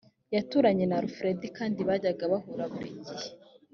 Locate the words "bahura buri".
2.33-2.89